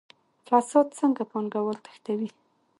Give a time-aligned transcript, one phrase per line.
[0.47, 2.29] فساد څنګه پانګوال تښتوي؟